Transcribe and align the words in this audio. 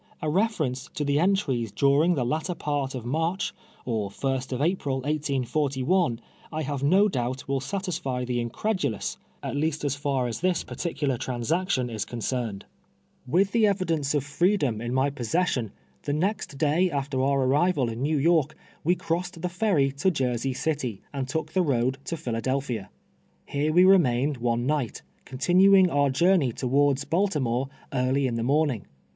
A 0.19 0.31
reference 0.31 0.89
to 0.95 1.05
the 1.05 1.19
entries 1.19 1.71
during 1.71 2.15
the 2.15 2.25
latter 2.25 2.55
part 2.55 2.95
of 2.95 3.03
IMarch, 3.03 3.51
or 3.85 4.09
first 4.09 4.51
of 4.51 4.59
April, 4.59 5.01
1841, 5.01 6.19
I 6.51 6.63
have 6.63 6.81
no 6.81 7.07
doubt 7.07 7.47
will 7.47 7.59
satisfy 7.59 8.25
the 8.25 8.39
incredulous, 8.39 9.17
at 9.43 9.55
least 9.55 9.81
so 9.81 9.89
far 9.89 10.25
as 10.25 10.39
this 10.41 10.63
par 10.63 10.75
ticular 10.75 11.19
transaction 11.19 11.87
is 11.91 12.03
concerned. 12.03 12.65
ARRR^AL 12.65 12.65
AT 12.65 12.65
WASHINGTON'. 13.33 13.45
33 13.45 13.61
AVitli 13.61 13.61
tlie 13.61 13.69
evidence 13.69 14.13
of 14.15 14.23
freedom 14.23 14.81
in 14.81 14.91
my 14.91 15.11
possession, 15.11 15.71
the 16.01 16.13
next 16.13 16.57
day 16.57 16.89
after 16.89 17.19
onr 17.19 17.45
arrival 17.45 17.87
in 17.87 18.01
New 18.01 18.17
Y< 18.17 18.39
irk, 18.43 18.55
wo 18.83 18.95
crossed 18.95 19.39
the 19.39 19.49
ferry 19.49 19.91
to 19.91 20.09
Jersey 20.09 20.53
City, 20.55 21.03
and 21.13 21.27
took 21.27 21.53
the 21.53 21.61
road 21.61 21.99
to 22.05 22.17
Phila 22.17 22.41
delphia. 22.41 22.87
Here 23.45 23.71
wo 23.71 23.83
remained 23.83 24.37
one 24.37 24.65
night, 24.65 25.03
continuing 25.25 25.89
onr 25.89 26.11
jonrney 26.11 26.55
towards 26.55 27.05
Baltimore 27.05 27.69
early 27.93 28.25
in 28.25 28.33
the 28.33 28.41
morning. 28.43 28.87